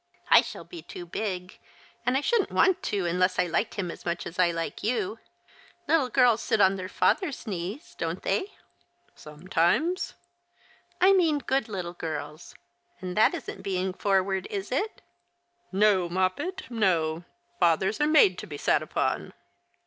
[0.29, 1.59] "I shall be too big;
[2.07, 5.19] and I shouldn't want to unless I liked him as much as I like you.
[5.87, 8.51] Little girls sit on their father's knees, don't they?""
[9.15, 10.15] Sometimes.""
[11.09, 12.55] I mean good little girls.
[12.99, 15.03] And that isn't being forward, is it?"
[15.71, 17.23] "No, Moppet, no.
[17.59, 19.33] Fathers are made to be sat upon